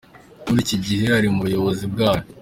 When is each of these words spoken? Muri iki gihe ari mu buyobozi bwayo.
Muri 0.47 0.59
iki 0.65 0.77
gihe 0.85 1.05
ari 1.17 1.27
mu 1.33 1.39
buyobozi 1.45 1.83
bwayo. 1.93 2.23